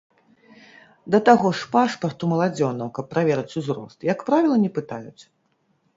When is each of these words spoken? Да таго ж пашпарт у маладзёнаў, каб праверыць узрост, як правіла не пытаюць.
Да 1.15 1.19
таго 1.27 1.51
ж 1.59 1.67
пашпарт 1.75 2.25
у 2.27 2.31
маладзёнаў, 2.33 2.87
каб 2.95 3.05
праверыць 3.13 3.55
узрост, 3.61 3.97
як 4.13 4.19
правіла 4.31 4.57
не 4.67 4.71
пытаюць. 4.79 5.21